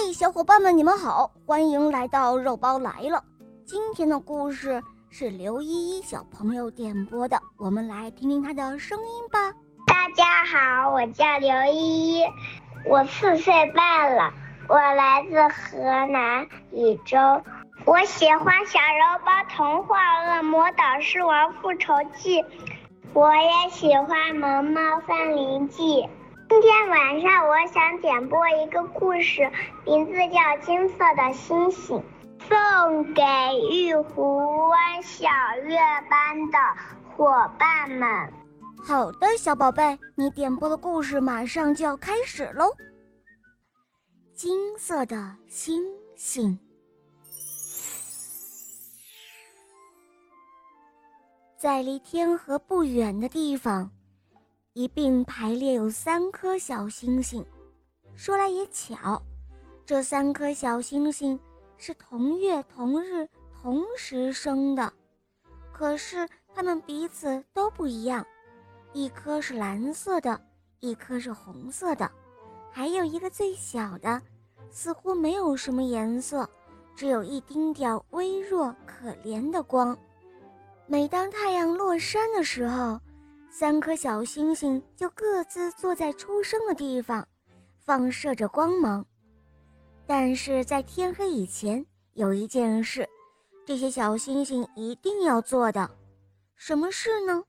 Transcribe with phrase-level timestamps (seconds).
[0.00, 3.20] 嘿，小伙伴们，你们好，欢迎来到肉包来了。
[3.66, 9.52] 今天的故事是刘依依小朋友点播的，我们来听听她的声音吧。
[9.88, 12.24] 大家好，我叫刘依依，
[12.88, 14.32] 我四岁半了，
[14.68, 17.18] 我来自河南禹州。
[17.84, 19.98] 我喜欢《小肉包童话》
[20.38, 22.40] 《恶魔岛狮王复仇记》，
[23.14, 24.08] 我也喜欢
[24.38, 26.02] 《萌猫森林记》。
[26.48, 29.42] 今天晚上我想点播一个故事，
[29.84, 31.98] 名字叫《金色的星星》，
[32.48, 33.22] 送给
[33.70, 35.28] 玉湖湾小
[35.64, 35.76] 月
[36.08, 36.58] 班的
[37.14, 38.32] 伙伴们。
[38.82, 42.74] 好的，小宝贝，你点播的故事马上就要开始喽。
[44.34, 45.82] 金色的星
[46.16, 46.58] 星，
[51.58, 53.90] 在离天河不远的地方。
[54.78, 57.44] 一并排列有三颗小星星，
[58.14, 59.20] 说来也巧，
[59.84, 61.36] 这三颗小星星
[61.76, 63.28] 是同月同日
[63.60, 64.92] 同时生的，
[65.72, 68.24] 可是它们彼此都不一样，
[68.92, 70.40] 一颗是蓝色的，
[70.78, 72.08] 一颗是红色的，
[72.70, 74.22] 还有一个最小的，
[74.70, 76.48] 似乎没有什么颜色，
[76.94, 79.98] 只有一丁点微弱可怜的光。
[80.86, 83.00] 每当太阳落山的时候。
[83.50, 87.26] 三颗小星星就各自坐在出生的地方，
[87.78, 89.04] 放射着光芒。
[90.06, 93.08] 但是在天黑以前，有一件事，
[93.66, 95.90] 这些小星星一定要做的。
[96.56, 97.42] 什么事呢？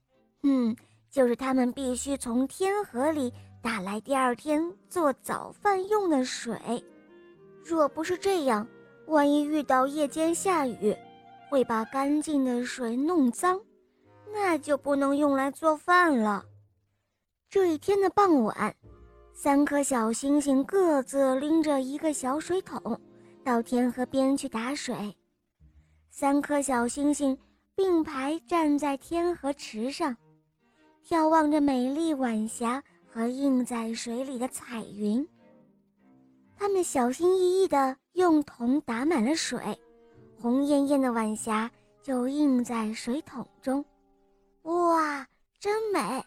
[0.43, 0.75] 嗯，
[1.11, 6.57] 就是他们必须从天河里打来第二天做早饭用的水。
[7.63, 8.67] 若不是这样，
[9.07, 10.95] 万一遇到夜间下雨，
[11.49, 13.59] 会把干净的水弄脏。
[14.33, 16.45] 那就不能用来做饭了。
[17.49, 18.75] 这一天的傍晚，
[19.33, 22.99] 三颗小星星各自拎着一个小水桶，
[23.43, 25.15] 到天河边去打水。
[26.11, 27.37] 三颗小星星
[27.75, 30.15] 并排站在天河池上，
[31.07, 35.27] 眺望着美丽晚霞和映在水里的彩云。
[36.57, 39.79] 他们小心翼翼地用桶打满了水，
[40.39, 41.71] 红艳艳的晚霞
[42.03, 43.83] 就映在水桶中。
[44.69, 45.25] 哇，
[45.59, 46.23] 真美！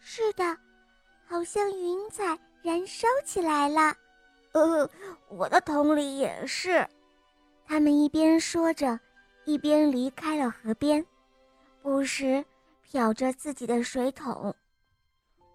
[0.00, 0.56] 是的，
[1.26, 3.94] 好像云彩燃烧起来了。
[4.52, 4.88] 呃，
[5.28, 6.86] 我的桶里也是。
[7.66, 8.98] 他们一边说着，
[9.44, 11.04] 一边离开了河边，
[11.82, 12.42] 不时
[12.90, 14.54] 瞟着自己的水桶。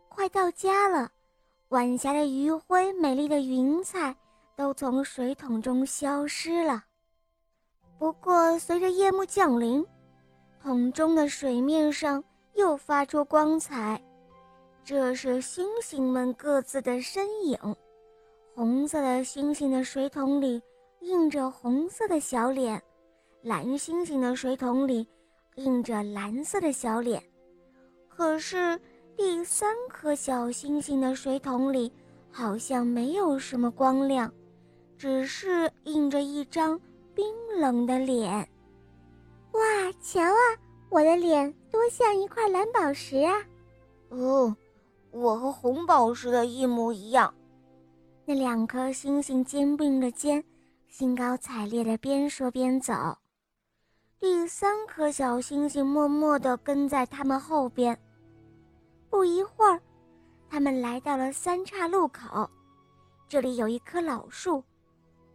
[0.08, 1.12] 快到家了，
[1.70, 4.16] 晚霞的余晖、美丽的云彩
[4.56, 6.84] 都从水桶中消失了。
[7.98, 9.84] 不过，随着夜幕降临。
[10.64, 14.02] 桶中的水面上又发出光彩，
[14.82, 17.60] 这是星星们各自的身影。
[18.56, 20.62] 红色的星星的水桶里
[21.02, 22.82] 映着红色的小脸，
[23.42, 25.06] 蓝星星的水桶里
[25.56, 27.22] 映着蓝色的小脸。
[28.08, 28.80] 可是
[29.18, 31.92] 第三颗小星星的水桶里
[32.32, 34.34] 好像没有什么光亮，
[34.98, 36.80] 只是映着一张
[37.14, 37.26] 冰
[37.60, 38.48] 冷的脸。
[39.54, 40.58] 哇，瞧啊，
[40.90, 43.34] 我的脸多像一块蓝宝石啊！
[44.10, 44.56] 哦，
[45.12, 47.34] 我和红宝石的一模一样。
[48.26, 50.44] 那两颗星星肩并着肩，
[50.88, 52.94] 兴高采烈地边说边走。
[54.20, 57.98] 第三颗小星星默默地跟在他们后边。
[59.10, 59.80] 不一会儿，
[60.50, 62.50] 他们来到了三岔路口，
[63.28, 64.64] 这里有一棵老树，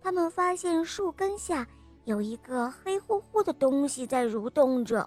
[0.00, 1.64] 他们发现树根下。
[2.08, 5.06] 有一个黑乎乎的东西在蠕动着，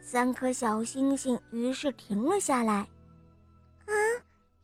[0.00, 2.76] 三颗小星星于是停了下来。
[3.84, 3.92] 啊，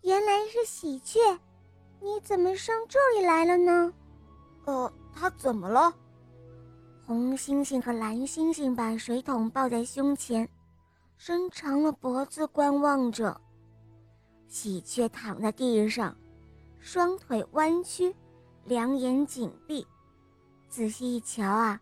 [0.00, 1.20] 原来是喜鹊，
[2.00, 3.92] 你怎么上这里来了呢？
[4.64, 5.92] 呃，它怎么了？
[7.06, 10.48] 红星星和蓝星星把水桶抱在胸前，
[11.18, 13.38] 伸长了脖子观望着。
[14.48, 16.16] 喜鹊躺在地上，
[16.78, 18.16] 双腿弯曲，
[18.64, 19.86] 两眼紧闭。
[20.68, 21.80] 仔细一瞧啊，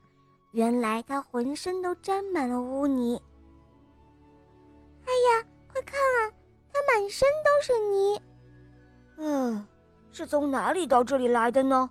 [0.50, 3.20] 原来它浑身都沾满了污泥。
[5.05, 6.32] 哎呀，快看啊，
[6.73, 8.20] 它满身都是泥。
[9.17, 9.67] 嗯，
[10.11, 11.90] 是从哪里到这里来的呢？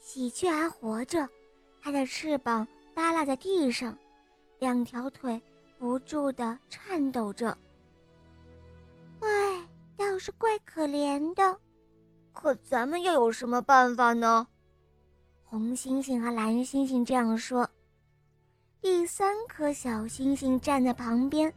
[0.00, 1.28] 喜鹊还活着，
[1.82, 3.96] 它的翅膀耷拉在地上，
[4.58, 5.40] 两条腿
[5.78, 7.56] 不住地颤抖着。
[9.20, 11.58] 唉，倒是怪可怜的。
[12.32, 14.46] 可咱们又有什么办法呢？
[15.44, 17.68] 红星星和蓝星星这样说。
[18.80, 21.52] 第三颗小星星站在旁边，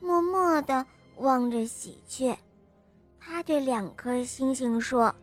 [0.00, 0.86] 默默地
[1.16, 2.38] 望着喜鹊。
[3.18, 5.14] 他对两颗星星说：“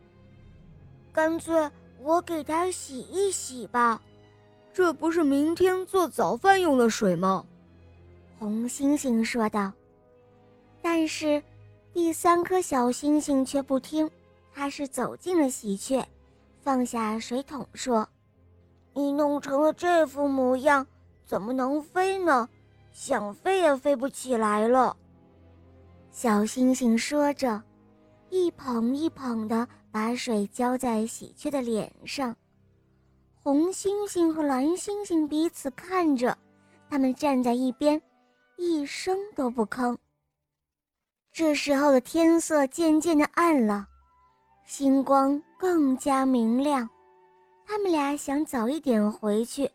[1.14, 1.70] 干脆
[2.02, 4.02] 我给它洗一洗吧。
[4.74, 7.46] 这不是明天做早饭用的水吗？
[8.38, 9.72] 红猩猩说道。
[10.82, 11.44] 但是，
[11.94, 14.10] 第三颗小星星却不听，
[14.54, 16.06] 它是走进了喜鹊，
[16.70, 18.08] 放下水桶说
[18.94, 20.86] ：“你弄成了这副模样，
[21.26, 22.48] 怎么能飞呢？
[22.92, 24.96] 想飞也飞不起来了。”
[26.14, 27.60] 小星星说着，
[28.30, 32.36] 一捧一捧的把水浇在喜鹊的脸上。
[33.42, 36.38] 红猩猩和蓝猩猩彼此看着，
[36.88, 38.00] 他们站在一边，
[38.58, 39.98] 一声都不吭。
[41.32, 43.88] 这时候的天色渐渐的暗了，
[44.68, 46.90] 星光更加明亮。
[47.68, 49.70] 他们俩想早一点回去，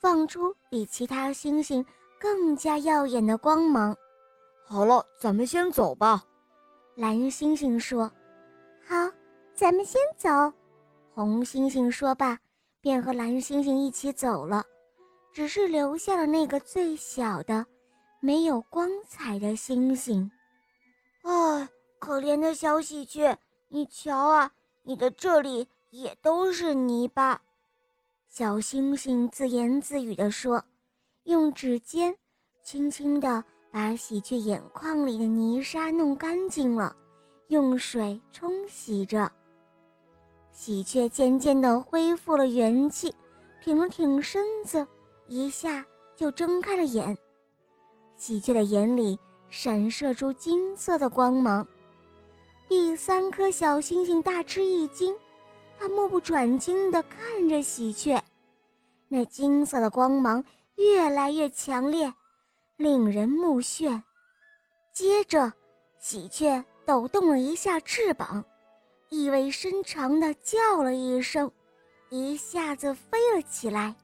[0.00, 1.84] 放出比其他星星
[2.18, 3.94] 更加耀眼的光芒。
[4.66, 6.24] 好了，咱们先走吧。
[6.96, 8.10] 蓝星星说
[8.88, 8.96] ：“好，
[9.54, 10.28] 咱们先走。”
[11.14, 12.38] 红星星说罢。
[12.80, 14.64] 便和蓝星星一起走了，
[15.32, 17.64] 只是留下了那个最小的、
[18.18, 20.28] 没有光彩的星星。
[21.22, 21.68] 唉，
[22.00, 23.38] 可怜的小喜鹊，
[23.68, 24.50] 你瞧啊，
[24.84, 27.40] 你的这里也都是泥巴。
[28.28, 30.64] 小星星自言自语地说，
[31.24, 32.16] 用指尖
[32.62, 36.96] 轻轻地把喜鹊眼眶里的泥沙弄干净了，
[37.48, 39.30] 用水冲洗着。
[40.50, 43.14] 喜鹊渐渐地恢复了元气，
[43.62, 44.86] 挺了挺身子，
[45.26, 45.84] 一下
[46.16, 47.16] 就睁开了眼。
[48.16, 49.18] 喜鹊的眼里
[49.48, 51.66] 闪射出金色的光芒。
[52.74, 55.14] 第三颗小星星大吃一惊，
[55.78, 58.18] 它目不转睛地看着喜鹊，
[59.08, 60.42] 那金色的光芒
[60.76, 62.14] 越来越强烈，
[62.78, 64.02] 令人目眩。
[64.90, 65.52] 接着，
[65.98, 68.42] 喜鹊抖动了一下翅膀。
[69.10, 71.52] 意味深长地叫了一声，
[72.08, 73.94] 一下子飞了起来。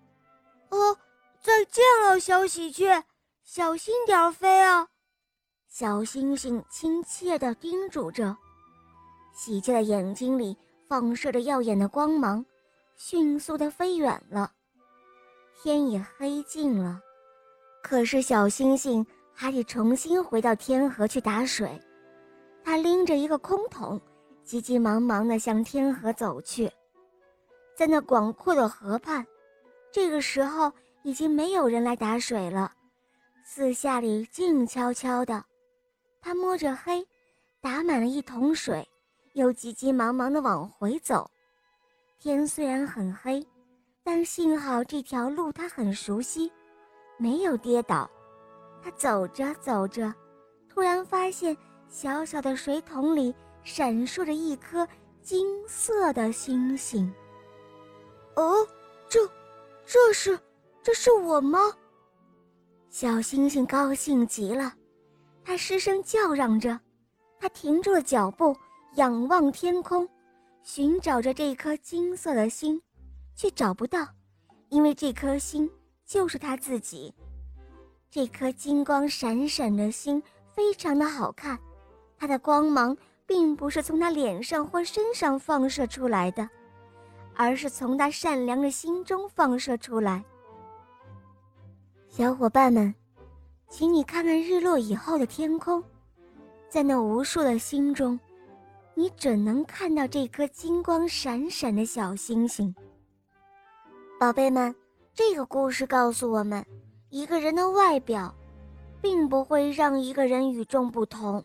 [0.69, 0.95] 哦，
[1.41, 3.03] 再见了，小喜鹊，
[3.43, 4.89] 小心点飞啊！
[5.71, 8.37] 小星星亲切地叮嘱着。
[9.39, 10.57] 喜鹊的眼睛里
[10.89, 12.45] 放射着耀眼的光芒，
[12.97, 14.51] 迅速地飞远了。
[15.63, 17.01] 天也黑尽了，
[17.81, 21.81] 可是小星星还得重新回到天河去打水。
[22.65, 24.01] 他拎着一个空桶。
[24.45, 26.73] 急急忙忙地向天河走去，
[27.77, 29.27] 在那广阔的河畔，
[29.93, 32.73] 这个时候已经没有人来打水了，
[33.45, 35.45] 四下里静悄悄的。
[36.23, 37.07] 他摸着黑，
[37.61, 38.89] 打满了一桶水，
[39.39, 41.31] 又急急忙忙地往回走。
[42.19, 43.47] 天虽然很黑，
[44.03, 46.53] 但幸好这条路他很熟悉，
[47.17, 48.11] 没有跌倒。
[48.83, 50.13] 他走着走着，
[50.69, 51.57] 突然发现
[51.89, 53.35] 小小的水桶里。
[53.65, 54.89] 闪烁着一颗
[55.21, 57.13] 金色的星星。
[58.35, 58.67] 哦，
[59.11, 59.21] 这，
[59.85, 60.39] 这是，
[60.83, 61.59] 这是我吗？
[62.89, 64.73] 小星星高兴极了，
[65.45, 66.81] 它失声叫嚷着，
[67.39, 68.57] 它停住了脚步，
[68.99, 70.09] 仰望天空，
[70.65, 72.83] 寻找着这颗金色的星，
[73.37, 74.05] 却找不到，
[74.71, 75.71] 因为这颗星
[76.05, 77.15] 就是他自己。
[78.11, 80.21] 这颗金光闪闪的星
[80.53, 81.57] 非常的好看，
[82.19, 82.95] 它的光芒。
[83.29, 86.49] 并不是从他脸上或身上放射出来的，
[87.35, 90.25] 而是从他善良的心中放射出来。
[92.09, 92.95] 小伙伴们，
[93.69, 95.85] 请你看看日落以后的天空，
[96.71, 98.19] 在那无数的星中，
[98.99, 102.75] 你准能看到这颗金光闪闪的小星星。
[104.19, 104.75] 宝贝们，
[105.15, 106.67] 这个故事告诉我们，
[107.09, 108.35] 一个人的外表，
[109.01, 111.41] 并不会让一个人与众不同。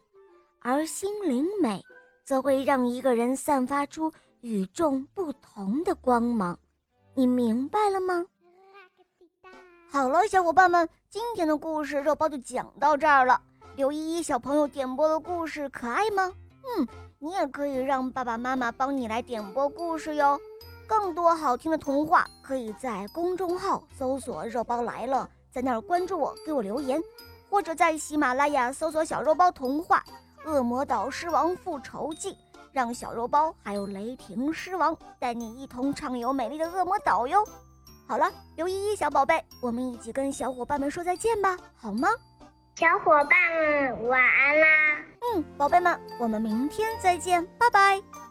[0.61, 1.79] 而心灵美，
[2.25, 6.57] 则会让一个人散发出与众不同的光芒，
[7.13, 8.25] 你明白了吗？
[9.91, 13.39] 好了，小伙伴们，今天的故事肉包就讲到这儿了。
[13.75, 16.33] 刘依依小朋友点播的故事可爱吗？
[16.79, 16.87] 嗯，
[17.23, 20.37] 你也可以让爸爸妈妈帮你来点播故事哟。
[20.85, 27.01] 更多好听的童话，可以在公众号搜索“肉包来了”，在那儿关注我，给我留言，
[27.49, 30.03] 或者在喜马拉雅搜索“小肉包童话”。
[30.43, 32.35] 恶魔岛狮王复仇记，
[32.73, 37.41] 让小肉包还有雷霆狮王带你一同畅游美丽的恶魔岛哟！
[38.05, 42.09] 好了，刘依依小宝贝，我们一起跟小伙伴们说再见吧，好吗？
[42.75, 44.67] 小伙伴们晚安啦！
[45.57, 48.22] 宝贝们，我们明天再见，拜拜。